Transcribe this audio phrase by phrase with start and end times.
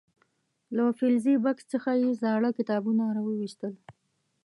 [0.75, 3.73] له فلزي بکس څخه یې زاړه کتابونه راو ویستل.